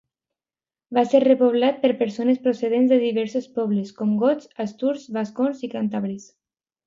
Va 0.97 1.01
ser 1.09 1.19
repoblat 1.23 1.77
per 1.83 1.89
persones 1.99 2.39
procedents 2.47 2.89
de 2.93 2.99
diversos 3.05 3.45
pobles, 3.59 3.93
com 4.01 4.17
gots, 4.23 4.49
asturs, 4.67 5.07
vascons 5.19 5.65
i 5.69 5.73
càntabres. 5.77 6.27